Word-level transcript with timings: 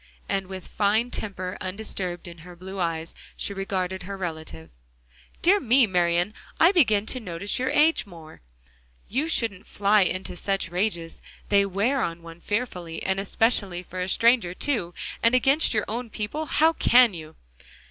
And 0.27 0.47
with 0.47 0.67
fine 0.67 1.11
temper 1.11 1.59
undisturbed 1.61 2.27
in 2.27 2.39
her 2.39 2.55
blue 2.55 2.79
eyes, 2.79 3.13
she 3.37 3.53
regarded 3.53 4.01
her 4.01 4.17
relative. 4.17 4.71
"Dear 5.43 5.59
me, 5.59 5.85
Marian! 5.85 6.33
I 6.59 6.71
begin 6.71 7.05
to 7.05 7.19
notice 7.19 7.59
your 7.59 7.69
age 7.69 8.07
more 8.07 8.41
now. 8.41 8.71
You 9.07 9.29
shouldn't 9.29 9.67
fly 9.67 10.01
into 10.01 10.35
such 10.35 10.69
rages; 10.71 11.21
they 11.49 11.67
wear 11.67 12.01
on 12.01 12.23
one 12.23 12.41
fearfully; 12.41 13.03
and 13.03 13.19
especially 13.19 13.83
for 13.83 13.99
a 13.99 14.09
stranger 14.09 14.55
too, 14.55 14.95
and 15.21 15.35
against 15.35 15.71
your 15.71 15.85
own 15.87 16.09
people 16.09 16.47
how 16.47 16.73
can 16.73 17.13
you?" 17.13 17.35